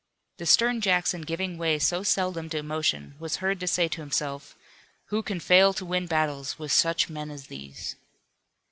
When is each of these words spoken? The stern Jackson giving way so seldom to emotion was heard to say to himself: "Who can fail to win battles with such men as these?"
The 0.37 0.47
stern 0.47 0.81
Jackson 0.81 1.21
giving 1.21 1.59
way 1.59 1.77
so 1.77 2.01
seldom 2.01 2.49
to 2.49 2.57
emotion 2.57 3.13
was 3.19 3.35
heard 3.35 3.59
to 3.59 3.67
say 3.67 3.87
to 3.89 4.01
himself: 4.01 4.55
"Who 5.09 5.21
can 5.21 5.39
fail 5.39 5.75
to 5.75 5.85
win 5.85 6.07
battles 6.07 6.57
with 6.57 6.71
such 6.71 7.07
men 7.07 7.29
as 7.29 7.45
these?" 7.49 7.97